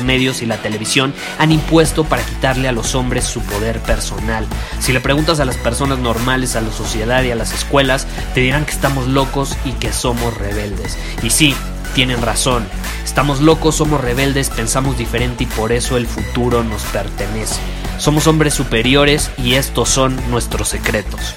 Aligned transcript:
medios 0.00 0.42
y 0.42 0.46
la 0.46 0.58
televisión 0.58 1.14
han 1.38 1.52
impuesto 1.52 2.04
para 2.04 2.24
quitarle 2.24 2.68
a 2.68 2.72
los 2.72 2.94
hombres 2.94 3.24
su 3.24 3.40
poder 3.42 3.80
personal. 3.80 4.46
Si 4.80 4.92
le 4.92 5.00
preguntas 5.00 5.40
a 5.40 5.44
las 5.44 5.56
personas 5.56 5.98
normales, 5.98 6.56
a 6.56 6.60
la 6.60 6.72
sociedad 6.72 7.22
y 7.22 7.30
a 7.30 7.36
las 7.36 7.52
escuelas, 7.52 8.06
te 8.34 8.40
dirán 8.40 8.64
que 8.64 8.72
estamos 8.72 9.06
locos 9.06 9.56
y 9.64 9.72
que 9.72 9.92
somos 9.92 10.36
rebeldes. 10.36 10.98
Y 11.22 11.30
sí, 11.30 11.54
tienen 11.94 12.22
razón. 12.22 12.66
Estamos 13.04 13.40
locos, 13.40 13.76
somos 13.76 14.00
rebeldes, 14.00 14.50
pensamos 14.50 14.98
diferente 14.98 15.44
y 15.44 15.46
por 15.46 15.72
eso 15.72 15.96
el 15.96 16.06
futuro 16.06 16.64
nos 16.64 16.82
pertenece. 16.84 17.60
Somos 17.98 18.26
hombres 18.26 18.54
superiores 18.54 19.30
y 19.38 19.54
estos 19.54 19.88
son 19.88 20.18
nuestros 20.30 20.68
secretos. 20.68 21.36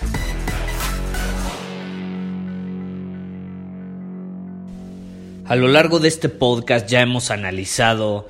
A 5.48 5.56
lo 5.56 5.70
largo 5.70 6.00
de 6.00 6.10
este 6.10 6.28
podcast 6.28 6.90
ya 6.90 7.00
hemos 7.00 7.32
analizado 7.32 8.28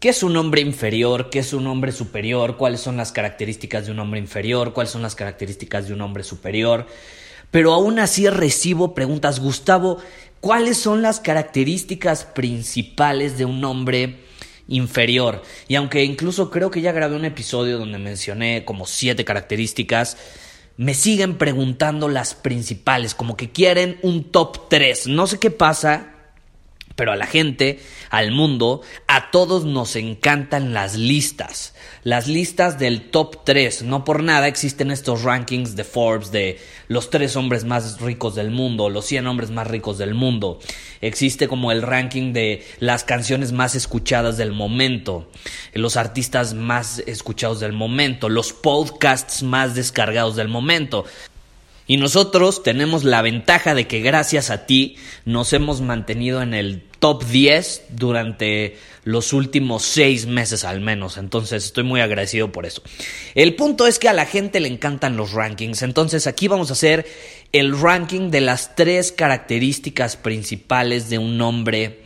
qué 0.00 0.10
es 0.10 0.22
un 0.22 0.36
hombre 0.36 0.60
inferior, 0.60 1.30
qué 1.30 1.38
es 1.38 1.52
un 1.52 1.66
hombre 1.66 1.92
superior, 1.92 2.56
cuáles 2.56 2.80
son 2.80 2.96
las 2.96 3.12
características 3.12 3.86
de 3.86 3.92
un 3.92 3.98
hombre 3.98 4.20
inferior, 4.20 4.72
cuáles 4.72 4.92
son 4.92 5.02
las 5.02 5.14
características 5.14 5.88
de 5.88 5.94
un 5.94 6.00
hombre 6.02 6.22
superior. 6.22 6.86
Pero 7.50 7.72
aún 7.72 7.98
así 7.98 8.28
recibo 8.28 8.94
preguntas, 8.94 9.40
Gustavo, 9.40 9.98
¿cuáles 10.40 10.76
son 10.76 11.02
las 11.02 11.20
características 11.20 12.24
principales 12.24 13.38
de 13.38 13.44
un 13.44 13.64
hombre 13.64 14.20
inferior? 14.68 15.42
Y 15.68 15.76
aunque 15.76 16.04
incluso 16.04 16.50
creo 16.50 16.70
que 16.70 16.82
ya 16.82 16.92
grabé 16.92 17.16
un 17.16 17.24
episodio 17.24 17.78
donde 17.78 17.98
mencioné 17.98 18.64
como 18.64 18.84
siete 18.86 19.24
características, 19.24 20.18
me 20.76 20.92
siguen 20.92 21.38
preguntando 21.38 22.08
las 22.08 22.34
principales, 22.34 23.14
como 23.14 23.36
que 23.36 23.50
quieren 23.50 23.98
un 24.02 24.24
top 24.24 24.68
3. 24.68 25.06
No 25.06 25.26
sé 25.26 25.38
qué 25.38 25.50
pasa, 25.50 26.15
pero 26.96 27.12
a 27.12 27.16
la 27.16 27.26
gente, 27.26 27.78
al 28.10 28.32
mundo, 28.32 28.80
a 29.06 29.30
todos 29.30 29.64
nos 29.64 29.94
encantan 29.96 30.72
las 30.72 30.96
listas. 30.96 31.74
Las 32.02 32.26
listas 32.26 32.78
del 32.78 33.10
top 33.10 33.44
3. 33.44 33.82
No 33.82 34.04
por 34.04 34.22
nada 34.22 34.48
existen 34.48 34.90
estos 34.90 35.22
rankings 35.22 35.76
de 35.76 35.84
Forbes 35.84 36.32
de 36.32 36.58
los 36.88 37.10
tres 37.10 37.36
hombres 37.36 37.64
más 37.64 38.00
ricos 38.00 38.34
del 38.34 38.50
mundo, 38.50 38.88
los 38.88 39.04
100 39.04 39.26
hombres 39.26 39.50
más 39.50 39.66
ricos 39.66 39.98
del 39.98 40.14
mundo. 40.14 40.58
Existe 41.00 41.48
como 41.48 41.70
el 41.70 41.82
ranking 41.82 42.32
de 42.32 42.64
las 42.80 43.04
canciones 43.04 43.52
más 43.52 43.74
escuchadas 43.74 44.38
del 44.38 44.52
momento, 44.52 45.28
los 45.74 45.96
artistas 45.96 46.54
más 46.54 47.00
escuchados 47.00 47.60
del 47.60 47.72
momento, 47.72 48.28
los 48.28 48.52
podcasts 48.52 49.42
más 49.42 49.74
descargados 49.74 50.36
del 50.36 50.48
momento. 50.48 51.04
Y 51.86 51.98
nosotros 51.98 52.62
tenemos 52.62 53.04
la 53.04 53.22
ventaja 53.22 53.74
de 53.74 53.86
que 53.86 54.00
gracias 54.00 54.50
a 54.50 54.66
ti 54.66 54.96
nos 55.24 55.52
hemos 55.52 55.80
mantenido 55.80 56.42
en 56.42 56.52
el 56.52 56.82
top 56.98 57.24
10 57.24 57.84
durante 57.90 58.76
los 59.04 59.32
últimos 59.32 59.84
seis 59.84 60.26
meses 60.26 60.64
al 60.64 60.80
menos. 60.80 61.16
Entonces 61.16 61.64
estoy 61.64 61.84
muy 61.84 62.00
agradecido 62.00 62.50
por 62.50 62.66
eso. 62.66 62.82
El 63.36 63.54
punto 63.54 63.86
es 63.86 64.00
que 64.00 64.08
a 64.08 64.12
la 64.12 64.26
gente 64.26 64.58
le 64.58 64.68
encantan 64.68 65.16
los 65.16 65.32
rankings. 65.32 65.82
Entonces 65.82 66.26
aquí 66.26 66.48
vamos 66.48 66.70
a 66.70 66.72
hacer 66.72 67.06
el 67.52 67.78
ranking 67.78 68.30
de 68.30 68.40
las 68.40 68.74
tres 68.74 69.12
características 69.12 70.16
principales 70.16 71.08
de 71.08 71.18
un 71.18 71.40
hombre 71.40 72.00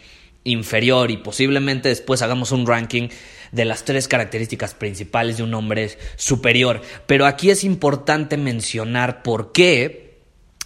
inferior 0.45 1.11
y 1.11 1.17
posiblemente 1.17 1.89
después 1.89 2.21
hagamos 2.23 2.53
un 2.53 2.67
ranking 2.67 3.09
de 3.53 3.65
las 3.65 3.85
tres 3.85 4.09
características 4.09 4.75
principales 4.75 5.37
de 5.37 5.43
un 5.43 5.55
hombre 5.55 5.97
superior. 6.17 6.83
Pero 7.07 7.27
aquí 7.27 7.51
es 7.51 7.65
importante 7.65 8.37
mencionar 8.37 9.23
por 9.23 9.53
qué 9.53 10.19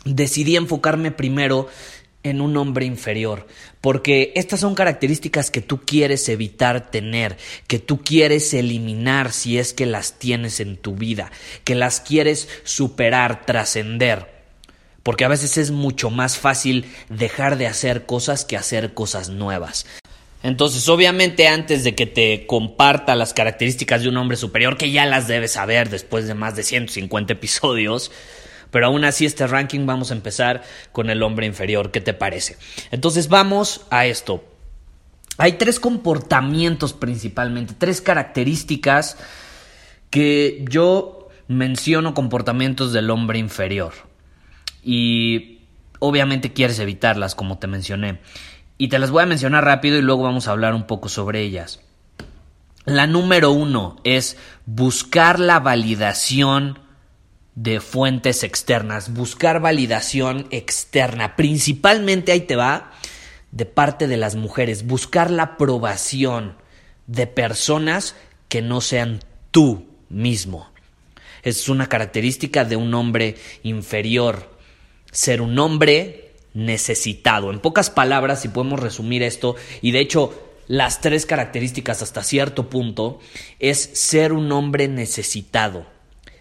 decidí 0.05 0.57
enfocarme 0.57 1.11
primero 1.11 1.69
en 2.25 2.41
un 2.41 2.57
hombre 2.57 2.87
inferior, 2.87 3.47
porque 3.83 4.33
estas 4.35 4.61
son 4.61 4.75
características 4.75 5.51
que 5.51 5.61
tú 5.61 5.83
quieres 5.85 6.29
evitar 6.31 6.91
tener, 6.91 7.37
que 7.67 7.79
tú 7.79 8.03
quieres 8.03 8.55
eliminar 8.55 9.31
si 9.31 9.59
es 9.59 9.75
que 9.75 9.85
las 9.85 10.19
tienes 10.19 10.59
en 10.59 10.79
tu 10.79 10.95
vida, 10.95 11.31
que 11.65 11.75
las 11.75 12.01
quieres 12.01 12.49
superar, 12.65 13.45
trascender. 13.45 14.33
Porque 15.03 15.27
a 15.27 15.29
veces 15.29 15.59
es 15.59 15.71
mucho 15.71 16.09
más 16.09 16.39
fácil 16.39 16.87
dejar 17.11 17.59
de 17.59 17.67
hacer 17.67 18.07
cosas 18.07 18.47
que 18.47 18.57
hacer 18.57 18.95
cosas 18.95 19.29
nuevas. 19.29 19.85
Entonces, 20.45 20.87
obviamente, 20.91 21.49
antes 21.49 21.85
de 21.85 21.95
que 21.95 22.05
te 22.05 22.47
comparta 22.47 23.17
las 23.17 23.33
características 23.33 24.03
de 24.03 24.11
un 24.11 24.19
hombre 24.19 24.37
superior, 24.37 24.77
que 24.77 24.91
ya 24.91 25.07
las 25.07 25.27
debes 25.27 25.53
saber 25.53 25.89
después 25.89 26.27
de 26.27 26.35
más 26.35 26.55
de 26.55 26.63
150 26.63 27.33
episodios, 27.33 28.13
pero 28.71 28.87
aún 28.87 29.07
así 29.07 29.25
este 29.25 29.47
ranking 29.47 29.87
vamos 29.87 30.11
a 30.11 30.15
empezar 30.15 30.63
con 30.93 31.09
el 31.09 31.23
hombre 31.23 31.47
inferior. 31.47 31.91
¿Qué 31.91 32.03
te 32.03 32.13
parece? 32.13 32.59
Entonces, 32.91 33.31
vamos 33.31 33.87
a 33.89 34.05
esto. 34.05 34.45
Hay 35.39 35.53
tres 35.53 35.81
comportamientos 35.81 36.93
principalmente, 36.93 37.73
tres 37.79 38.03
características 38.03 39.17
que 40.11 40.63
yo 40.69 41.31
menciono 41.49 42.13
comportamientos 42.13 42.93
del 42.93 43.09
hombre 43.09 43.39
inferior. 43.39 43.95
Y 44.83 45.61
obviamente 46.01 46.53
quieres 46.53 46.79
evitarlas, 46.81 47.35
como 47.35 47.57
te 47.57 47.67
mencioné 47.67 48.21
y 48.79 48.89
te 48.89 48.99
las 48.99 49.11
voy 49.11 49.23
a 49.23 49.27
mencionar 49.27 49.65
rápido 49.65 49.99
y 49.99 50.03
luego 50.03 50.23
vamos 50.23 50.49
a 50.49 50.53
hablar 50.53 50.75
un 50.75 50.87
poco 50.87 51.09
sobre 51.09 51.43
ellas. 51.43 51.81
La 52.85 53.07
número 53.07 53.51
uno 53.51 53.97
es 54.05 54.37
buscar 54.67 55.41
la 55.41 55.61
validación 55.61 56.79
de 57.55 57.81
fuentes 57.81 58.43
externas, 58.43 59.15
buscar 59.15 59.61
validación 59.61 60.47
externa, 60.51 61.37
principalmente 61.37 62.33
ahí 62.33 62.43
te 62.43 62.57
va 62.57 62.91
de 63.53 63.65
parte 63.65 64.09
de 64.09 64.17
las 64.17 64.35
mujeres, 64.35 64.87
buscar 64.87 65.31
la 65.31 65.45
aprobación 65.45 66.57
de 67.07 67.27
personas 67.27 68.17
que 68.49 68.61
no 68.61 68.81
sean 68.81 69.21
tú 69.51 69.87
mismo. 70.09 70.71
Es 71.43 71.69
una 71.69 71.89
característica 71.89 72.65
de 72.65 72.77
un 72.77 72.93
hombre 72.95 73.37
inferior, 73.63 74.59
ser 75.13 75.41
un 75.41 75.59
hombre 75.59 76.24
necesitado. 76.55 77.51
En 77.51 77.61
pocas 77.61 77.91
palabras, 77.91 78.41
si 78.41 78.49
podemos 78.49 78.81
resumir 78.81 79.23
esto, 79.23 79.57
y 79.83 79.91
de 79.91 80.01
hecho 80.01 80.33
las 80.67 81.01
tres 81.01 81.27
características 81.27 82.01
hasta 82.01 82.23
cierto 82.23 82.71
punto, 82.71 83.21
es 83.59 83.79
ser 83.79 84.33
un 84.33 84.51
hombre 84.53 84.89
necesitado. 84.89 85.87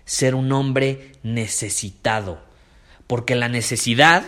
Ser 0.06 0.36
un 0.36 0.52
hombre 0.52 1.14
necesitado. 1.24 2.40
Porque 3.08 3.36
la 3.36 3.50
necesidad 3.50 4.24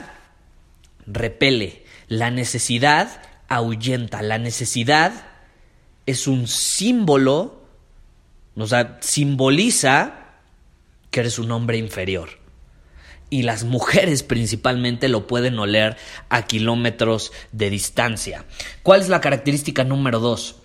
repele, 1.07 1.83
la 2.07 2.31
necesidad 2.31 3.21
ahuyenta, 3.47 4.21
la 4.21 4.37
necesidad 4.37 5.27
es 6.05 6.27
un 6.27 6.47
símbolo, 6.47 7.61
o 8.57 8.67
sea, 8.67 8.97
simboliza 9.01 10.33
que 11.11 11.21
eres 11.21 11.39
un 11.39 11.51
hombre 11.51 11.77
inferior 11.77 12.44
y 13.29 13.43
las 13.43 13.63
mujeres 13.63 14.23
principalmente 14.23 15.09
lo 15.09 15.27
pueden 15.27 15.57
oler 15.59 15.97
a 16.29 16.43
kilómetros 16.43 17.31
de 17.51 17.69
distancia. 17.69 18.45
¿Cuál 18.83 19.01
es 19.01 19.09
la 19.09 19.21
característica 19.21 19.83
número 19.83 20.19
dos? 20.19 20.57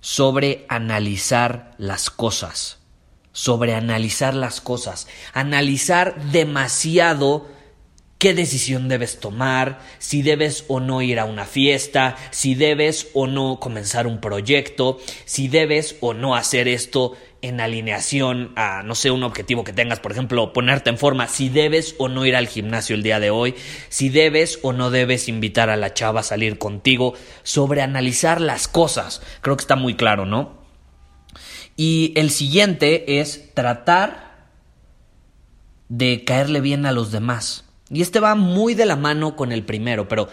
Sobre 0.00 0.64
analizar 0.68 1.74
las 1.78 2.10
cosas. 2.10 2.78
Sobre 3.32 3.74
analizar 3.74 4.34
las 4.34 4.60
cosas. 4.60 5.06
Analizar 5.32 6.20
demasiado 6.30 7.46
qué 8.18 8.34
decisión 8.34 8.88
debes 8.88 9.20
tomar, 9.20 9.80
si 9.98 10.22
debes 10.22 10.64
o 10.68 10.80
no 10.80 11.02
ir 11.02 11.20
a 11.20 11.24
una 11.24 11.44
fiesta, 11.44 12.16
si 12.30 12.54
debes 12.54 13.08
o 13.14 13.26
no 13.26 13.60
comenzar 13.60 14.06
un 14.06 14.20
proyecto, 14.20 14.98
si 15.24 15.48
debes 15.48 15.96
o 16.00 16.14
no 16.14 16.34
hacer 16.34 16.66
esto 16.66 17.16
en 17.40 17.60
alineación 17.60 18.52
a, 18.56 18.82
no 18.82 18.96
sé, 18.96 19.12
un 19.12 19.22
objetivo 19.22 19.62
que 19.62 19.72
tengas, 19.72 20.00
por 20.00 20.10
ejemplo, 20.10 20.52
ponerte 20.52 20.90
en 20.90 20.98
forma, 20.98 21.28
si 21.28 21.48
debes 21.48 21.94
o 21.98 22.08
no 22.08 22.26
ir 22.26 22.34
al 22.34 22.48
gimnasio 22.48 22.96
el 22.96 23.04
día 23.04 23.20
de 23.20 23.30
hoy, 23.30 23.54
si 23.88 24.08
debes 24.08 24.58
o 24.62 24.72
no 24.72 24.90
debes 24.90 25.28
invitar 25.28 25.70
a 25.70 25.76
la 25.76 25.94
chava 25.94 26.20
a 26.20 26.24
salir 26.24 26.58
contigo, 26.58 27.14
sobre 27.44 27.82
analizar 27.82 28.40
las 28.40 28.66
cosas. 28.66 29.22
Creo 29.40 29.56
que 29.56 29.62
está 29.62 29.76
muy 29.76 29.94
claro, 29.94 30.26
¿no? 30.26 30.58
Y 31.76 32.12
el 32.16 32.30
siguiente 32.30 33.20
es 33.20 33.54
tratar 33.54 34.48
de 35.88 36.24
caerle 36.24 36.60
bien 36.60 36.86
a 36.86 36.92
los 36.92 37.12
demás. 37.12 37.67
Y 37.90 38.02
este 38.02 38.20
va 38.20 38.34
muy 38.34 38.74
de 38.74 38.86
la 38.86 38.96
mano 38.96 39.36
con 39.36 39.52
el 39.52 39.64
primero, 39.64 40.08
pero 40.08 40.28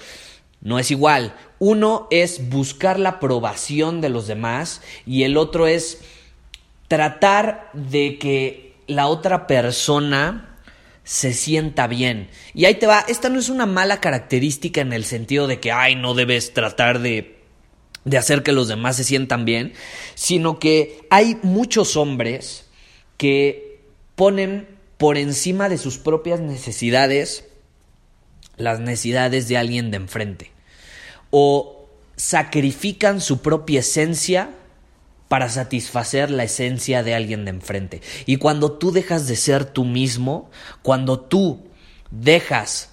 no 0.61 0.79
es 0.79 0.91
igual. 0.91 1.35
Uno 1.59 2.07
es 2.11 2.49
buscar 2.49 2.99
la 2.99 3.09
aprobación 3.09 4.01
de 4.01 4.09
los 4.09 4.27
demás 4.27 4.81
y 5.05 5.23
el 5.23 5.37
otro 5.37 5.67
es 5.67 6.01
tratar 6.87 7.69
de 7.73 8.17
que 8.17 8.75
la 8.87 9.07
otra 9.07 9.47
persona 9.47 10.57
se 11.03 11.33
sienta 11.33 11.87
bien. 11.87 12.29
Y 12.53 12.65
ahí 12.65 12.75
te 12.75 12.87
va, 12.87 13.05
esta 13.07 13.29
no 13.29 13.39
es 13.39 13.49
una 13.49 13.65
mala 13.65 14.01
característica 14.01 14.81
en 14.81 14.91
el 14.91 15.05
sentido 15.05 15.47
de 15.47 15.59
que, 15.59 15.71
ay, 15.71 15.95
no 15.95 16.13
debes 16.13 16.53
tratar 16.53 16.99
de, 16.99 17.37
de 18.03 18.17
hacer 18.17 18.43
que 18.43 18.51
los 18.51 18.67
demás 18.67 18.97
se 18.97 19.03
sientan 19.03 19.45
bien, 19.45 19.73
sino 20.15 20.59
que 20.59 21.05
hay 21.09 21.37
muchos 21.43 21.95
hombres 21.95 22.67
que 23.17 23.79
ponen 24.15 24.74
por 24.97 25.17
encima 25.17 25.69
de 25.69 25.77
sus 25.77 25.97
propias 25.97 26.39
necesidades 26.39 27.45
las 28.57 28.79
necesidades 28.79 29.47
de 29.47 29.57
alguien 29.57 29.91
de 29.91 29.97
enfrente. 29.97 30.51
O 31.29 31.87
sacrifican 32.15 33.19
su 33.19 33.41
propia 33.41 33.81
esencia 33.81 34.51
para 35.27 35.49
satisfacer 35.49 36.29
la 36.31 36.43
esencia 36.43 37.03
de 37.03 37.15
alguien 37.15 37.45
de 37.45 37.51
enfrente. 37.51 38.01
Y 38.25 38.37
cuando 38.37 38.73
tú 38.73 38.91
dejas 38.91 39.27
de 39.27 39.35
ser 39.35 39.65
tú 39.65 39.83
mismo, 39.83 40.49
cuando 40.81 41.19
tú 41.19 41.67
dejas 42.11 42.91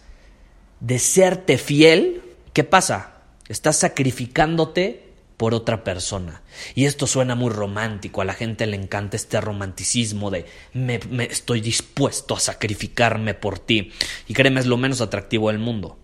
de 0.80 0.98
serte 0.98 1.58
fiel, 1.58 2.22
¿qué 2.52 2.64
pasa? 2.64 3.12
Estás 3.48 3.76
sacrificándote 3.76 5.11
por 5.42 5.54
otra 5.54 5.82
persona. 5.82 6.40
Y 6.76 6.84
esto 6.84 7.08
suena 7.08 7.34
muy 7.34 7.50
romántico, 7.50 8.20
a 8.20 8.24
la 8.24 8.32
gente 8.32 8.64
le 8.64 8.76
encanta 8.76 9.16
este 9.16 9.40
romanticismo 9.40 10.30
de 10.30 10.46
me, 10.72 11.00
estoy 11.24 11.60
dispuesto 11.60 12.36
a 12.36 12.38
sacrificarme 12.38 13.34
por 13.34 13.58
ti. 13.58 13.90
Y 14.28 14.34
créeme, 14.34 14.60
es 14.60 14.66
lo 14.66 14.76
menos 14.76 15.00
atractivo 15.00 15.48
del 15.48 15.58
mundo. 15.58 15.98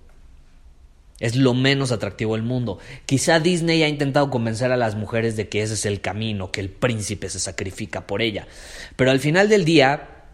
Es 1.21 1.37
lo 1.37 1.55
menos 1.55 1.93
atractivo 1.93 2.35
del 2.35 2.43
mundo. 2.43 2.81
Quizá 3.07 3.39
Disney 3.39 3.85
ha 3.85 3.89
intentado 3.89 4.29
convencer 4.29 4.73
a 4.73 4.77
las 4.77 4.97
mujeres 4.97 5.37
de 5.37 5.49
que 5.49 5.63
ese 5.63 5.75
es 5.75 5.87
el 5.87 6.01
camino, 6.01 6.51
que 6.51 6.61
el 6.61 6.69
príncipe 6.69 7.31
se 7.31 7.39
sacrifica 7.39 8.09
por 8.09 8.23
ella. 8.23 8.49
Pero 8.97 9.13
al 9.13 9.21
final 9.21 9.49
del 9.49 9.65
día, 9.65 10.25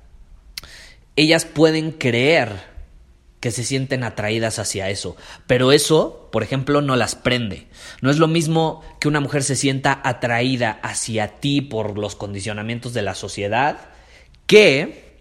ellas 1.15 1.45
pueden 1.45 1.91
creer 1.93 2.74
que 3.45 3.51
se 3.51 3.63
sienten 3.63 4.05
atraídas 4.05 4.59
hacia 4.59 4.89
eso. 4.89 5.19
Pero 5.47 5.71
eso, 5.71 6.31
por 6.33 6.43
ejemplo, 6.43 6.81
no 6.81 6.97
las 6.97 7.15
prende. 7.15 7.67
No 8.01 8.11
es 8.11 8.17
lo 8.17 8.27
mismo 8.27 8.83
que 9.01 9.07
una 9.07 9.21
mujer 9.21 9.43
se 9.43 9.55
sienta 9.55 10.01
atraída 10.03 10.81
hacia 10.83 11.41
ti 11.41 11.61
por 11.61 11.99
los 11.99 12.17
condicionamientos 12.17 12.95
de 12.95 13.03
la 13.03 13.15
sociedad 13.15 13.91
que 14.47 15.21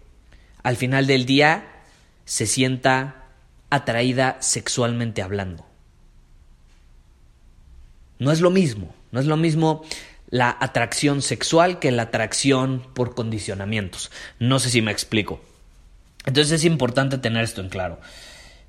al 0.63 0.77
final 0.77 1.05
del 1.05 1.25
día 1.25 1.65
se 2.23 2.47
sienta 2.47 3.25
atraída 3.69 4.37
sexualmente 4.39 5.21
hablando. 5.21 5.65
No 8.19 8.31
es 8.31 8.39
lo 8.39 8.51
mismo, 8.51 8.95
no 9.11 9.19
es 9.19 9.25
lo 9.25 9.35
mismo 9.35 9.83
la 10.29 10.55
atracción 10.61 11.21
sexual 11.21 11.79
que 11.79 11.91
la 11.91 12.03
atracción 12.03 12.87
por 12.93 13.15
condicionamientos. 13.15 14.11
No 14.39 14.59
sé 14.59 14.69
si 14.69 14.81
me 14.81 14.93
explico. 14.93 15.41
Entonces 16.25 16.51
es 16.51 16.65
importante 16.65 17.17
tener 17.17 17.43
esto 17.43 17.61
en 17.61 17.69
claro. 17.69 17.99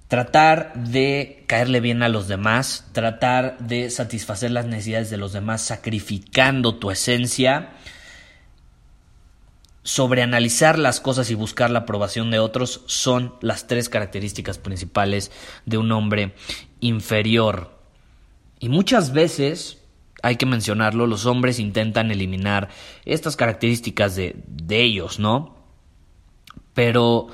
Tratar 0.09 0.75
de 0.75 1.45
caerle 1.47 1.81
bien 1.81 2.03
a 2.03 2.09
los 2.09 2.29
demás, 2.29 2.87
tratar 2.93 3.59
de 3.59 3.91
satisfacer 3.91 4.51
las 4.51 4.67
necesidades 4.67 5.11
de 5.11 5.17
los 5.17 5.33
demás 5.33 5.63
sacrificando 5.63 6.77
tu 6.77 6.91
esencia, 6.91 7.71
sobreanalizar 9.83 10.79
las 10.79 11.01
cosas 11.01 11.31
y 11.31 11.35
buscar 11.35 11.71
la 11.71 11.81
aprobación 11.81 12.31
de 12.31 12.39
otros 12.39 12.83
son 12.87 13.35
las 13.41 13.67
tres 13.67 13.89
características 13.89 14.59
principales 14.59 15.31
de 15.67 15.79
un 15.79 15.93
hombre 15.93 16.35
inferior. 16.81 17.79
Y 18.59 18.69
muchas 18.69 19.13
veces, 19.13 19.79
hay 20.23 20.37
que 20.37 20.47
mencionarlo, 20.47 21.07
los 21.07 21.27
hombres 21.27 21.59
intentan 21.59 22.11
eliminar 22.11 22.69
estas 23.05 23.37
características 23.37 24.17
de, 24.17 24.37
de 24.47 24.83
ellos, 24.83 25.19
¿no? 25.19 25.64
Pero 26.75 27.29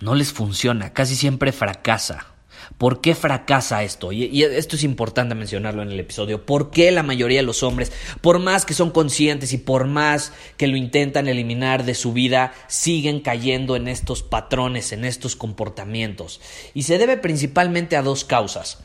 no 0.00 0.14
les 0.14 0.32
funciona, 0.32 0.92
casi 0.92 1.16
siempre 1.16 1.52
fracasa. 1.52 2.36
¿Por 2.78 3.00
qué 3.00 3.14
fracasa 3.14 3.84
esto? 3.84 4.12
Y, 4.12 4.42
esto 4.42 4.76
es 4.76 4.84
importante 4.84 5.34
mencionarlo 5.34 5.82
en 5.82 5.90
el 5.90 6.00
episodio. 6.00 6.44
¿Por 6.44 6.70
qué 6.70 6.90
la 6.90 7.02
mayoría 7.02 7.38
de 7.38 7.46
los 7.46 7.62
hombres, 7.62 7.92
por 8.20 8.38
más 8.38 8.66
que 8.66 8.74
son 8.74 8.90
conscientes 8.90 9.52
y 9.52 9.58
por 9.58 9.86
más 9.86 10.32
que 10.56 10.66
lo 10.66 10.76
intentan 10.76 11.28
eliminar 11.28 11.84
de 11.84 11.94
su 11.94 12.12
vida, 12.12 12.52
siguen 12.68 13.20
cayendo 13.20 13.76
en 13.76 13.88
estos 13.88 14.22
patrones, 14.22 14.92
en 14.92 15.04
estos 15.04 15.36
comportamientos? 15.36 16.40
Y 16.74 16.82
se 16.82 16.98
debe 16.98 17.16
principalmente 17.16 17.96
a 17.96 18.02
dos 18.02 18.24
causas. 18.24 18.78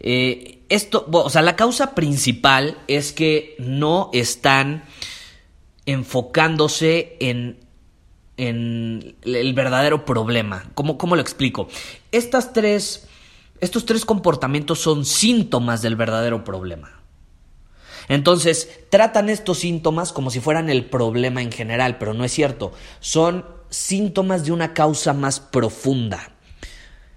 Eh, 0.00 0.60
esto, 0.68 1.06
o 1.12 1.30
sea, 1.30 1.42
la 1.42 1.56
causa 1.56 1.94
principal 1.94 2.78
es 2.88 3.12
que 3.12 3.56
no 3.58 4.10
están 4.12 4.84
enfocándose 5.84 7.16
en 7.20 7.58
en 8.36 9.16
el 9.22 9.54
verdadero 9.54 10.04
problema. 10.04 10.64
¿Cómo, 10.74 10.98
cómo 10.98 11.16
lo 11.16 11.22
explico? 11.22 11.68
Estas 12.10 12.52
tres, 12.52 13.06
estos 13.60 13.86
tres 13.86 14.04
comportamientos 14.04 14.80
son 14.80 15.04
síntomas 15.04 15.82
del 15.82 15.96
verdadero 15.96 16.44
problema. 16.44 17.02
Entonces, 18.08 18.80
tratan 18.90 19.28
estos 19.28 19.58
síntomas 19.58 20.12
como 20.12 20.30
si 20.30 20.40
fueran 20.40 20.70
el 20.70 20.84
problema 20.86 21.42
en 21.42 21.52
general, 21.52 21.98
pero 21.98 22.14
no 22.14 22.24
es 22.24 22.32
cierto. 22.32 22.72
Son 23.00 23.44
síntomas 23.70 24.44
de 24.44 24.52
una 24.52 24.74
causa 24.74 25.12
más 25.12 25.40
profunda. 25.40 26.32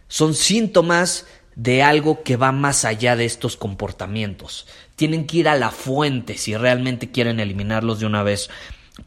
Son 0.08 0.34
síntomas 0.34 1.26
de 1.56 1.84
algo 1.84 2.22
que 2.24 2.38
va 2.38 2.52
más 2.52 2.86
allá 2.86 3.16
de 3.16 3.26
estos 3.26 3.58
comportamientos. 3.58 4.68
Tienen 4.96 5.26
que 5.26 5.38
ir 5.38 5.50
a 5.50 5.56
la 5.56 5.72
fuente 5.72 6.38
si 6.38 6.56
realmente 6.56 7.12
quieren 7.12 7.40
eliminarlos 7.40 8.00
de 8.00 8.06
una 8.06 8.24
vez 8.24 8.50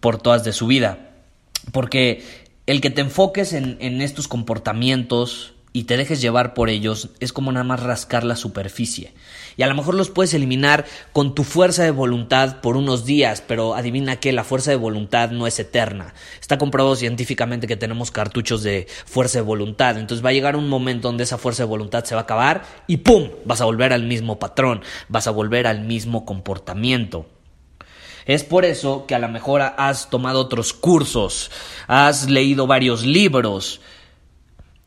por 0.01 0.21
todas 0.21 0.45
de 0.45 0.53
su 0.53 0.67
vida. 0.67 1.08
Porque 1.73 2.23
el 2.69 2.83
que 2.83 2.91
te 2.91 3.01
enfoques 3.01 3.55
en, 3.55 4.03
estos 4.03 4.29
comportamientos 4.29 5.55
y 5.73 5.85
te 5.85 5.97
dejes 5.97 6.21
llevar 6.21 6.53
por 6.53 6.69
ellos 6.69 7.11
es 7.19 7.33
como 7.33 7.51
nada 7.51 7.65
más 7.65 7.83
rascar 7.83 8.25
la 8.25 8.37
superficie. 8.37 9.15
Y 9.57 9.63
a 9.63 9.67
lo 9.67 9.75
mejor 9.75 9.95
los 9.95 10.11
puedes 10.11 10.35
eliminar 10.35 10.85
con 11.13 11.35
tu 11.35 11.45
fuerza 11.45 11.83
de 11.83 11.91
voluntad 11.91 12.61
por 12.61 12.77
unos 12.77 13.07
días, 13.07 13.43
pero 13.47 13.75
adivina 13.75 14.17
que 14.17 14.33
la 14.33 14.45
fuerza 14.45 14.71
de 14.71 14.77
voluntad 14.77 15.31
no 15.31 15.47
es 15.47 15.59
eterna. 15.59 16.13
Está 16.41 16.59
comprobado 16.59 16.95
científicamente 16.95 17.67
que 17.67 17.77
tenemos 17.77 18.11
cartuchos 18.11 18.63
de 18.63 18.87
fuerza 19.07 19.39
de 19.39 19.45
voluntad. 19.45 19.99
Entonces 19.99 20.25
va 20.25 20.31
a 20.31 20.35
llegar 20.35 20.55
un 20.55 20.69
momento 20.69 21.09
donde 21.09 21.25
esa 21.25 21.39
fuerza 21.39 21.63
de 21.63 21.69
voluntad 21.71 22.05
se 22.05 22.15
va 22.15 22.21
a 22.21 22.25
acabar 22.25 22.65
y 22.87 22.99
¡pum! 22.99 23.31
Vas 23.47 23.61
a 23.61 23.65
volver 23.65 23.93
al 23.95 24.05
mismo 24.05 24.39
patrón, 24.39 24.83
vas 25.09 25.27
a 25.27 25.31
volver 25.31 25.67
al 25.67 25.81
mismo 25.81 26.27
comportamiento. 26.27 27.27
Es 28.29 28.45
por 28.45 28.67
eso 28.67 29.07
que 29.07 29.15
a 29.15 29.19
lo 29.19 29.29
mejor 29.31 29.63
has 29.63 30.11
tomado 30.11 30.41
otros 30.41 30.75
cursos, 30.75 31.51
has 31.87 32.29
leído 32.29 32.67
varios 32.67 33.07
libros 33.07 33.81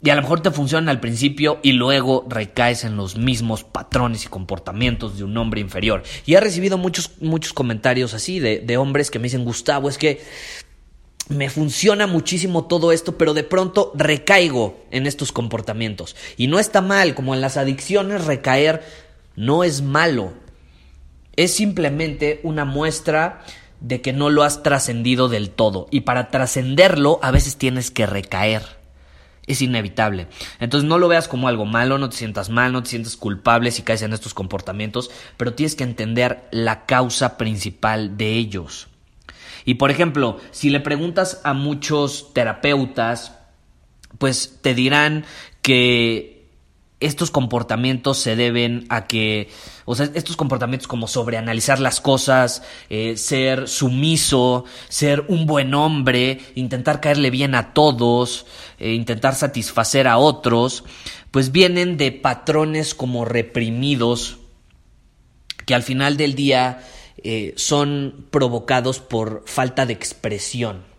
y 0.03 0.11
a 0.11 0.15
lo 0.15 0.21
mejor 0.21 0.41
te 0.41 0.51
funcionan 0.51 0.89
al 0.89 0.99
principio 0.99 1.59
y 1.63 1.71
luego 1.71 2.23
recaes 2.29 2.83
en 2.83 2.97
los 2.97 3.17
mismos 3.17 3.63
patrones 3.63 4.25
y 4.25 4.27
comportamientos 4.27 5.17
de 5.17 5.23
un 5.23 5.35
hombre 5.37 5.59
inferior. 5.59 6.03
Y 6.27 6.35
he 6.35 6.39
recibido 6.39 6.77
muchos, 6.77 7.13
muchos 7.19 7.51
comentarios 7.51 8.13
así 8.13 8.39
de, 8.39 8.59
de 8.59 8.77
hombres 8.77 9.09
que 9.09 9.17
me 9.17 9.23
dicen, 9.23 9.43
Gustavo, 9.43 9.89
es 9.89 9.97
que 9.97 10.21
me 11.29 11.49
funciona 11.49 12.05
muchísimo 12.05 12.65
todo 12.65 12.91
esto, 12.91 13.17
pero 13.17 13.33
de 13.33 13.43
pronto 13.43 13.91
recaigo 13.95 14.79
en 14.91 15.07
estos 15.07 15.31
comportamientos. 15.31 16.15
Y 16.37 16.45
no 16.45 16.59
está 16.59 16.81
mal, 16.81 17.15
como 17.15 17.33
en 17.33 17.41
las 17.41 17.57
adicciones, 17.57 18.25
recaer 18.25 18.83
no 19.35 19.63
es 19.63 19.81
malo 19.81 20.33
es 21.35 21.53
simplemente 21.53 22.39
una 22.43 22.65
muestra 22.65 23.43
de 23.79 24.01
que 24.01 24.13
no 24.13 24.29
lo 24.29 24.43
has 24.43 24.63
trascendido 24.63 25.27
del 25.27 25.49
todo. 25.49 25.87
Y 25.91 26.01
para 26.01 26.29
trascenderlo 26.29 27.19
a 27.21 27.31
veces 27.31 27.57
tienes 27.57 27.91
que 27.91 28.05
recaer. 28.05 28.61
Es 29.47 29.61
inevitable. 29.61 30.27
Entonces 30.59 30.87
no 30.87 30.99
lo 30.99 31.07
veas 31.07 31.27
como 31.27 31.47
algo 31.47 31.65
malo, 31.65 31.97
no 31.97 32.09
te 32.09 32.17
sientas 32.17 32.49
mal, 32.49 32.71
no 32.71 32.83
te 32.83 32.91
sientas 32.91 33.17
culpable 33.17 33.71
si 33.71 33.81
caes 33.81 34.03
en 34.03 34.13
estos 34.13 34.33
comportamientos, 34.33 35.09
pero 35.35 35.53
tienes 35.53 35.75
que 35.75 35.83
entender 35.83 36.47
la 36.51 36.85
causa 36.85 37.37
principal 37.37 38.17
de 38.17 38.33
ellos. 38.33 38.87
Y 39.65 39.75
por 39.75 39.91
ejemplo, 39.91 40.39
si 40.51 40.69
le 40.69 40.79
preguntas 40.79 41.41
a 41.43 41.53
muchos 41.53 42.33
terapeutas, 42.33 43.37
pues 44.17 44.59
te 44.61 44.75
dirán 44.75 45.25
que 45.61 46.47
estos 46.99 47.31
comportamientos 47.31 48.19
se 48.19 48.35
deben 48.35 48.85
a 48.89 49.05
que, 49.07 49.49
o 49.85 49.95
sea, 49.95 50.09
estos 50.13 50.35
comportamientos 50.35 50.87
como 50.87 51.07
sobreanalizar 51.07 51.79
las 51.79 52.01
cosas, 52.01 52.63
eh, 52.89 53.17
ser 53.17 53.67
sumiso, 53.67 54.65
ser 54.89 55.25
un 55.27 55.45
buen 55.45 55.73
hombre, 55.73 56.39
intentar 56.55 57.01
caerle 57.01 57.29
bien 57.29 57.55
a 57.55 57.73
todos, 57.73 58.45
eh, 58.79 58.93
intentar 58.93 59.35
satisfacer 59.35 60.07
a 60.07 60.17
otros, 60.17 60.83
pues 61.31 61.51
vienen 61.51 61.97
de 61.97 62.11
patrones 62.11 62.93
como 62.93 63.25
reprimidos 63.25 64.37
que 65.65 65.75
al 65.75 65.83
final 65.83 66.17
del 66.17 66.35
día 66.35 66.83
eh, 67.23 67.53
son 67.55 68.25
provocados 68.31 68.99
por 68.99 69.43
falta 69.45 69.85
de 69.85 69.93
expresión. 69.93 70.90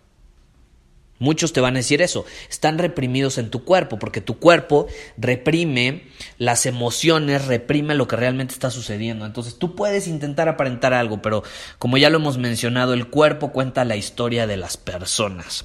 Muchos 1.23 1.52
te 1.52 1.61
van 1.61 1.76
a 1.76 1.79
decir 1.79 2.02
eso, 2.02 2.26
están 2.50 2.79
reprimidos 2.79 3.38
en 3.38 3.49
tu 3.49 3.64
cuerpo, 3.64 3.97
porque 3.97 4.21
tu 4.21 4.41
cuerpo 4.41 4.88
reprime 5.17 6.09
las 6.37 6.67
emociones, 6.67 7.47
reprime 7.47 7.95
lo 7.95 8.09
que 8.09 8.17
realmente 8.17 8.55
está 8.55 8.73
sucediendo. 8.73 9.25
Entonces 9.25 9.57
tú 9.57 9.76
puedes 9.76 10.09
intentar 10.09 10.49
aparentar 10.49 10.93
algo, 10.93 11.23
pero 11.23 11.45
como 11.79 11.97
ya 11.97 12.11
lo 12.11 12.19
hemos 12.19 12.38
mencionado, 12.38 12.93
el 12.93 13.07
cuerpo 13.07 13.52
cuenta 13.52 13.85
la 13.85 13.95
historia 13.95 14.49
de 14.49 14.57
las 14.57 14.76
personas. 14.76 15.64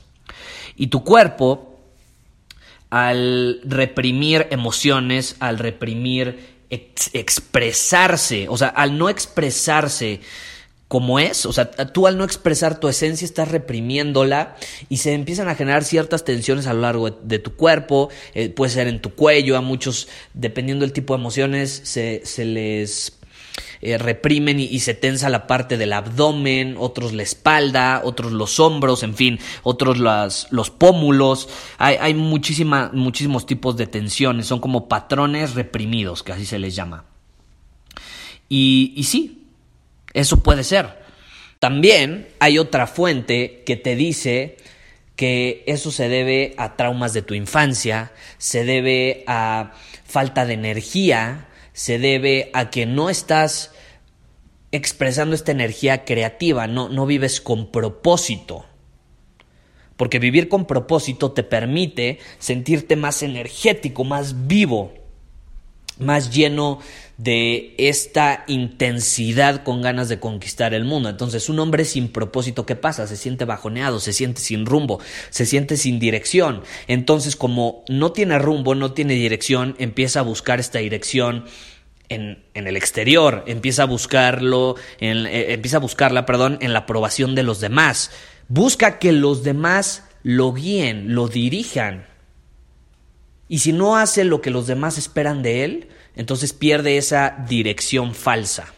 Y 0.75 0.87
tu 0.87 1.03
cuerpo, 1.03 1.79
al 2.91 3.59
reprimir 3.63 4.45
emociones, 4.51 5.37
al 5.39 5.57
reprimir 5.57 6.57
expresarse, 6.69 8.47
o 8.47 8.57
sea, 8.57 8.67
al 8.67 8.99
no 8.99 9.09
expresarse, 9.09 10.21
como 10.87 11.19
es, 11.19 11.45
o 11.45 11.51
sea, 11.51 11.69
tú 11.69 12.07
al 12.07 12.17
no 12.17 12.23
expresar 12.23 12.79
tu 12.79 12.87
esencia 12.87 13.25
estás 13.25 13.49
reprimiéndola 13.49 14.55
y 14.87 14.97
se 14.97 15.13
empiezan 15.13 15.49
a 15.49 15.55
generar 15.55 15.83
ciertas 15.83 16.23
tensiones 16.23 16.65
a 16.65 16.73
lo 16.73 16.81
largo 16.81 17.09
de, 17.09 17.39
tu 17.39 17.55
cuerpo, 17.55 18.09
eh, 18.33 18.49
puede 18.49 18.71
ser 18.71 18.87
en 18.87 19.01
tu 19.01 19.13
cuello, 19.13 19.57
a 19.57 19.61
muchos, 19.61 20.07
dependiendo 20.33 20.85
del 20.85 20.93
tipo 20.93 21.13
de 21.13 21.19
emociones, 21.19 21.81
se, 21.83 22.21
se 22.23 22.45
les 22.45 23.17
eh, 23.81 23.97
reprimen 23.97 24.59
y, 24.59 24.79
se 24.79 24.93
tensa 24.93 25.29
la 25.29 25.45
parte 25.45 25.77
del 25.77 25.93
abdomen, 25.93 26.75
otros 26.79 27.13
la 27.13 27.23
espalda, 27.23 28.01
otros 28.03 28.31
los 28.31 28.59
hombros, 28.59 29.03
en 29.03 29.13
fin, 29.13 29.39
otros 29.63 29.97
los 29.97 30.69
pómulos, 30.69 31.49
hay, 31.77 31.97
hay 31.99 32.13
muchísimos 32.13 33.45
tipos 33.45 33.75
de 33.77 33.87
tensiones, 33.87 34.47
son 34.47 34.59
como 34.59 34.87
patrones 34.87 35.53
reprimidos, 35.53 36.23
que 36.23 36.31
así 36.31 36.45
se 36.45 36.59
les 36.59 36.75
llama. 36.75 37.05
Y, 38.49 38.93
y 38.95 39.03
sí, 39.03 39.36
eso 40.17 40.41
puede 40.41 40.63
ser. 40.63 40.97
También 41.59 42.27
hay 42.39 42.57
otra 42.57 42.87
fuente 42.87 43.63
que 43.65 43.75
te 43.75 43.95
dice 43.95 44.57
que 45.15 45.63
eso 45.67 45.91
se 45.91 46.09
debe 46.09 46.55
a 46.57 46.75
traumas 46.75 47.13
de 47.13 47.21
tu 47.21 47.35
infancia, 47.35 48.11
se 48.39 48.65
debe 48.65 49.23
a 49.27 49.73
falta 50.05 50.45
de 50.45 50.55
energía, 50.55 51.49
se 51.73 51.99
debe 51.99 52.49
a 52.53 52.71
que 52.71 52.87
no 52.87 53.11
estás 53.11 53.71
expresando 54.71 55.35
esta 55.35 55.51
energía 55.51 56.03
creativa, 56.03 56.65
no, 56.65 56.89
no 56.89 57.05
vives 57.05 57.39
con 57.39 57.71
propósito. 57.71 58.65
Porque 59.97 60.17
vivir 60.17 60.49
con 60.49 60.65
propósito 60.65 61.31
te 61.31 61.43
permite 61.43 62.19
sentirte 62.39 62.95
más 62.95 63.21
energético, 63.21 64.03
más 64.03 64.47
vivo 64.47 64.93
más 65.99 66.33
lleno 66.33 66.79
de 67.17 67.73
esta 67.79 68.43
intensidad 68.47 69.63
con 69.63 69.81
ganas 69.81 70.07
de 70.07 70.19
conquistar 70.19 70.73
el 70.75 70.85
mundo. 70.85 71.09
Entonces, 71.09 71.49
un 71.49 71.59
hombre 71.59 71.83
sin 71.83 72.09
propósito, 72.09 72.65
¿qué 72.65 72.75
pasa? 72.75 73.07
Se 73.07 73.17
siente 73.17 73.45
bajoneado, 73.45 73.99
se 73.99 74.13
siente 74.13 74.39
sin 74.39 74.65
rumbo, 74.65 74.99
se 75.31 75.47
siente 75.47 75.77
sin 75.77 75.99
dirección. 75.99 76.61
Entonces, 76.87 77.35
como 77.35 77.83
no 77.89 78.11
tiene 78.11 78.37
rumbo, 78.37 78.75
no 78.75 78.93
tiene 78.93 79.15
dirección, 79.15 79.75
empieza 79.79 80.19
a 80.19 80.23
buscar 80.23 80.59
esta 80.59 80.79
dirección 80.79 81.45
en, 82.09 82.43
en, 82.53 82.67
el 82.67 82.77
exterior, 82.77 83.43
empieza 83.47 83.83
a 83.83 83.87
buscarlo, 83.87 84.75
en, 84.99 85.25
eh, 85.25 85.53
empieza 85.53 85.77
a 85.77 85.81
buscarla, 85.81 86.25
perdón, 86.25 86.59
en 86.61 86.71
la 86.71 86.79
aprobación 86.79 87.33
de 87.33 87.43
los 87.43 87.59
demás. 87.59 88.11
Busca 88.47 88.99
que 88.99 89.11
los 89.11 89.43
demás 89.43 90.03
lo 90.21 90.53
guíen, 90.53 91.15
lo 91.15 91.27
dirijan. 91.27 92.05
Y 93.49 93.59
si 93.59 93.73
no 93.73 93.97
hace 93.97 94.23
lo 94.23 94.41
que 94.41 94.51
los 94.51 94.67
demás 94.67 94.97
esperan 94.97 95.41
de 95.41 95.63
él, 95.63 95.89
entonces 96.15 96.53
pierde 96.53 96.97
esa 96.97 97.45
dirección 97.47 98.13
falsa. 98.13 98.73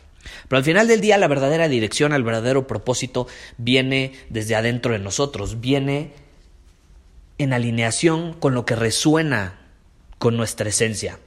Pero 0.47 0.57
al 0.57 0.63
final 0.63 0.87
del 0.87 1.01
día 1.01 1.17
la 1.17 1.27
verdadera 1.27 1.67
dirección, 1.67 2.13
el 2.13 2.23
verdadero 2.23 2.67
propósito 2.67 3.27
viene 3.57 4.13
desde 4.29 4.55
adentro 4.55 4.93
de 4.93 4.99
nosotros, 4.99 5.59
viene 5.59 6.13
en 7.37 7.53
alineación 7.53 8.33
con 8.33 8.53
lo 8.53 8.65
que 8.65 8.75
resuena 8.75 9.59
con 10.17 10.37
nuestra 10.37 10.69
esencia. 10.69 11.19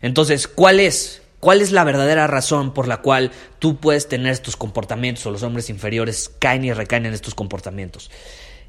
Entonces, 0.00 0.46
¿cuál 0.48 0.80
es? 0.80 1.22
¿Cuál 1.40 1.62
es 1.62 1.72
la 1.72 1.84
verdadera 1.84 2.26
razón 2.26 2.72
por 2.74 2.86
la 2.86 2.98
cual 2.98 3.32
tú 3.58 3.78
puedes 3.78 4.08
tener 4.08 4.32
estos 4.32 4.56
comportamientos 4.56 5.24
o 5.26 5.30
los 5.30 5.42
hombres 5.42 5.70
inferiores 5.70 6.30
caen 6.38 6.64
y 6.64 6.72
recaen 6.72 7.06
en 7.06 7.14
estos 7.14 7.34
comportamientos? 7.34 8.10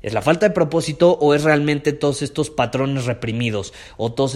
¿Es 0.01 0.13
la 0.13 0.21
falta 0.21 0.47
de 0.47 0.53
propósito 0.53 1.11
o 1.11 1.35
es 1.35 1.43
realmente 1.43 1.93
todos 1.93 2.23
estos 2.23 2.49
patrones 2.49 3.05
reprimidos 3.05 3.73
o 3.97 4.11
todas 4.11 4.35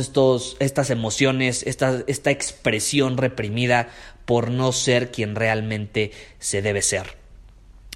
estas 0.60 0.89
emociones, 0.91 1.63
esta, 1.63 2.03
esta 2.05 2.29
expresión 2.29 3.17
reprimida 3.17 3.89
por 4.25 4.51
no 4.51 4.72
ser 4.72 5.12
quien 5.12 5.36
realmente 5.36 6.12
se 6.39 6.62
debe 6.62 6.84
ser? 6.84 7.17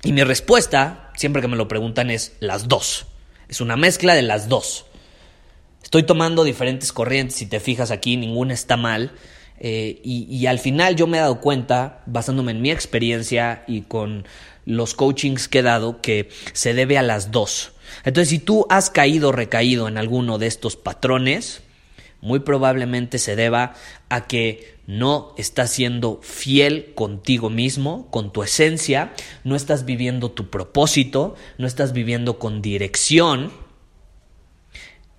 Y 0.03 0.13
mi 0.13 0.23
respuesta, 0.23 1.11
siempre 1.15 1.41
que 1.41 1.47
me 1.47 1.57
lo 1.57 1.67
preguntan, 1.67 2.09
es 2.09 2.33
las 2.39 2.67
dos. 2.67 3.05
Es 3.49 3.61
una 3.61 3.75
mezcla 3.75 4.15
de 4.15 4.21
las 4.23 4.49
dos. 4.49 4.85
Estoy 5.83 6.03
tomando 6.03 6.43
diferentes 6.43 6.91
corrientes, 6.91 7.35
si 7.37 7.45
te 7.45 7.59
fijas 7.59 7.91
aquí, 7.91 8.17
ninguna 8.17 8.53
está 8.53 8.77
mal. 8.77 9.11
Eh, 9.59 9.99
y, 10.03 10.25
y, 10.29 10.45
al 10.45 10.59
final 10.59 10.95
yo 10.95 11.05
me 11.05 11.17
he 11.17 11.21
dado 11.21 11.41
cuenta, 11.41 12.01
basándome 12.05 12.51
en 12.51 12.61
mi 12.61 12.71
experiencia 12.71 13.63
y 13.67 13.81
con 13.81 14.25
los 14.65 14.93
coachings 14.93 15.47
que 15.47 15.59
he 15.59 15.63
dado 15.63 15.99
que 15.99 16.29
se 16.53 16.73
debe 16.73 16.97
a 16.97 17.01
las 17.03 17.31
dos. 17.31 17.73
Entonces, 18.05 18.29
si 18.29 18.39
tú 18.39 18.65
has 18.69 18.89
caído 18.89 19.29
o 19.29 19.31
recaído 19.31 19.87
en 19.87 19.97
alguno 19.97 20.37
de 20.37 20.47
estos 20.47 20.75
patrones, 20.75 21.61
muy 22.21 22.39
probablemente 22.39 23.17
se 23.17 23.35
deba 23.35 23.73
a 24.09 24.27
que 24.27 24.75
no 24.87 25.33
estás 25.37 25.71
siendo 25.71 26.19
fiel 26.21 26.93
contigo 26.95 27.49
mismo, 27.49 28.07
con 28.11 28.31
tu 28.31 28.43
esencia, 28.43 29.13
no 29.43 29.55
estás 29.55 29.85
viviendo 29.85 30.31
tu 30.31 30.49
propósito, 30.49 31.35
no 31.57 31.67
estás 31.67 31.93
viviendo 31.93 32.39
con 32.39 32.61
dirección. 32.61 33.51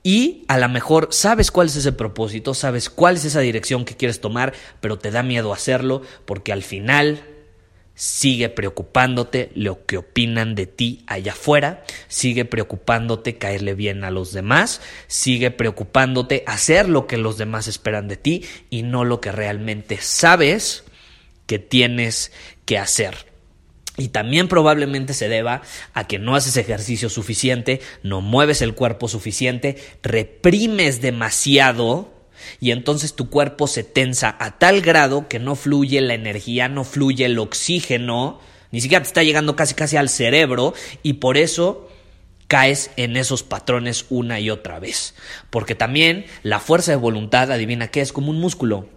Y 0.02 0.45
a 0.49 0.59
lo 0.59 0.69
mejor 0.69 1.09
sabes 1.11 1.50
cuál 1.50 1.66
es 1.66 1.76
ese 1.76 1.92
propósito, 1.92 2.54
sabes 2.54 2.88
cuál 2.88 3.16
es 3.16 3.25
esa 3.25 3.40
dirección 3.40 3.85
que 3.85 3.97
quieres 3.97 4.21
tomar, 4.21 4.54
pero 4.80 4.99
te 4.99 5.11
da 5.11 5.23
miedo 5.23 5.52
hacerlo 5.52 6.02
porque 6.25 6.52
al 6.52 6.62
final 6.62 7.23
Sigue 8.00 8.49
preocupándote 8.49 9.50
lo 9.54 9.85
que 9.85 9.99
opinan 9.99 10.54
de 10.54 10.66
ti 10.66 11.04
allá 11.07 11.33
afuera, 11.33 11.85
sigue 12.09 12.47
preocupándote 12.47 13.37
caerle 13.37 13.75
bien 13.75 14.04
a 14.04 14.11
los 14.11 14.33
demás, 14.33 14.80
sigue 15.07 15.50
preocupándote 15.50 16.42
hacer 16.47 16.88
lo 16.88 17.07
que 17.07 17.19
los 17.19 17.37
demás 17.37 17.69
esperan 17.69 18.09
de 18.09 18.16
ti 18.16 18.47
y 18.71 18.85
no 18.85 19.04
lo 19.04 19.21
que 19.21 19.33
realmente 19.33 19.99
sabes 20.00 20.85
que 21.45 21.59
tienes 21.59 22.33
que 22.64 22.78
hacer. 22.78 23.30
Y 24.00 24.09
también 24.09 24.49
probablemente 24.49 25.12
se 25.12 25.28
deba 25.28 25.61
a 25.92 26.07
que 26.07 26.19
no 26.19 26.35
haces 26.35 26.57
ejercicio 26.57 27.11
suficiente, 27.11 27.83
no 28.02 28.23
mueves 28.23 28.62
el 28.62 28.75
cuerpo 28.75 29.09
suficiente, 29.09 29.76
reprimes 30.02 31.02
demasiado 31.02 32.11
y 32.61 32.71
entonces 32.71 33.12
tu 33.14 33.28
cuerpo 33.28 33.66
se 33.66 33.85
tensa 33.85 34.35
a 34.40 34.59
tal 34.59 34.80
grado 34.80 35.28
que 35.28 35.38
no 35.38 35.54
fluye 35.54 36.00
la 36.00 36.14
energía, 36.14 36.69
no 36.69 36.85
fluye 36.85 37.26
el 37.26 37.38
oxígeno, 37.38 38.40
ni 38.71 38.80
siquiera 38.80 39.02
te 39.02 39.09
está 39.09 39.23
llegando 39.23 39.54
casi 39.54 39.75
casi 39.75 39.99
al 39.99 40.09
cerebro 40.09 40.73
y 41.02 41.14
por 41.14 41.37
eso 41.37 41.90
caes 42.49 42.90
en 42.97 43.19
esos 43.19 43.42
patrones 43.42 44.07
una 44.09 44.40
y 44.40 44.49
otra 44.49 44.80
vez. 44.80 45.14
Porque 45.50 45.75
también 45.75 46.25
la 46.42 46.59
fuerza 46.59 46.92
de 46.92 46.97
voluntad, 46.97 47.52
adivina 47.52 47.88
qué, 47.88 48.00
es 48.00 48.14
como 48.14 48.30
un 48.30 48.40
músculo. 48.40 48.88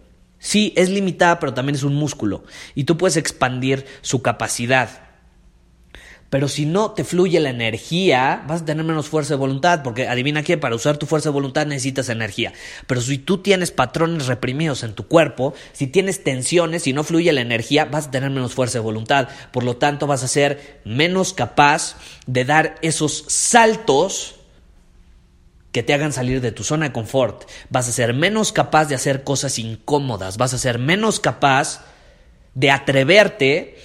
Sí, 0.43 0.73
es 0.75 0.89
limitada, 0.89 1.39
pero 1.39 1.53
también 1.53 1.75
es 1.75 1.83
un 1.83 1.95
músculo. 1.95 2.43
Y 2.75 2.83
tú 2.83 2.97
puedes 2.97 3.15
expandir 3.15 3.85
su 4.01 4.21
capacidad. 4.21 4.89
Pero 6.29 6.49
si 6.49 6.65
no 6.65 6.91
te 6.91 7.05
fluye 7.05 7.39
la 7.39 7.49
energía, 7.49 8.43
vas 8.45 8.63
a 8.63 8.65
tener 8.65 8.83
menos 8.83 9.07
fuerza 9.07 9.35
de 9.35 9.37
voluntad, 9.37 9.83
porque 9.83 10.09
adivina 10.09 10.43
qué, 10.43 10.57
para 10.57 10.75
usar 10.75 10.97
tu 10.97 11.05
fuerza 11.05 11.29
de 11.29 11.33
voluntad 11.33 11.65
necesitas 11.65 12.09
energía. 12.09 12.51
Pero 12.87 12.99
si 12.99 13.19
tú 13.19 13.37
tienes 13.37 13.71
patrones 13.71 14.27
reprimidos 14.27 14.83
en 14.83 14.95
tu 14.95 15.07
cuerpo, 15.07 15.53
si 15.71 15.87
tienes 15.87 16.25
tensiones, 16.25 16.83
si 16.83 16.91
no 16.91 17.05
fluye 17.05 17.31
la 17.31 17.39
energía, 17.39 17.85
vas 17.85 18.07
a 18.07 18.11
tener 18.11 18.29
menos 18.29 18.53
fuerza 18.53 18.79
de 18.79 18.83
voluntad. 18.83 19.29
Por 19.53 19.63
lo 19.63 19.77
tanto, 19.77 20.07
vas 20.07 20.23
a 20.23 20.27
ser 20.27 20.81
menos 20.83 21.33
capaz 21.33 21.95
de 22.27 22.43
dar 22.43 22.75
esos 22.81 23.23
saltos 23.29 24.42
que 25.73 25.83
te 25.83 25.93
hagan 25.93 26.13
salir 26.13 26.39
de 26.39 26.53
tu 26.53 26.63
zona 26.63 26.87
de 26.87 26.93
confort. 26.93 27.49
Vas 27.69 27.89
a 27.89 27.91
ser 27.91 28.13
menos 28.13 28.53
capaz 28.53 28.85
de 28.85 28.95
hacer 28.95 29.23
cosas 29.23 29.59
incómodas, 29.59 30.37
vas 30.37 30.53
a 30.53 30.57
ser 30.57 30.79
menos 30.79 31.19
capaz 31.19 31.83
de 32.53 32.71
atreverte 32.71 33.75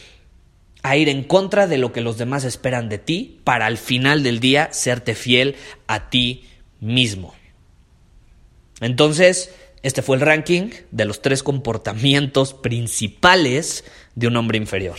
a 0.82 0.96
ir 0.96 1.08
en 1.08 1.24
contra 1.24 1.66
de 1.66 1.78
lo 1.78 1.92
que 1.92 2.02
los 2.02 2.18
demás 2.18 2.44
esperan 2.44 2.88
de 2.88 2.98
ti 2.98 3.40
para 3.42 3.66
al 3.66 3.78
final 3.78 4.22
del 4.22 4.38
día 4.38 4.68
serte 4.70 5.14
fiel 5.14 5.56
a 5.86 6.10
ti 6.10 6.46
mismo. 6.78 7.34
Entonces, 8.80 9.52
este 9.82 10.02
fue 10.02 10.16
el 10.16 10.22
ranking 10.22 10.70
de 10.90 11.04
los 11.06 11.22
tres 11.22 11.42
comportamientos 11.42 12.52
principales 12.52 13.84
de 14.14 14.26
un 14.28 14.36
hombre 14.36 14.58
inferior. 14.58 14.98